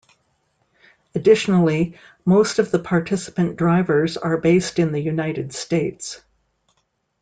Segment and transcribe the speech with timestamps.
[1.13, 1.95] Additionally,
[2.25, 6.19] most of the participant drivers are based in the United States.